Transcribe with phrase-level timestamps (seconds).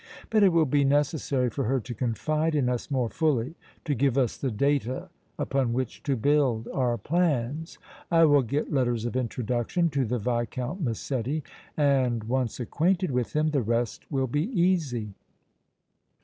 [0.31, 3.53] But it will be necessary for her to confide in us more fully,
[3.85, 7.77] to give us the data upon which to build our plans.
[8.09, 11.43] I will get letters of introduction to the Viscount Massetti
[11.77, 15.13] and, once acquainted with him, the rest will be easy."